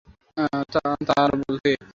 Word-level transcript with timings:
তা 1.07 1.13
আর 1.17 1.31
বলতে। 1.41 1.71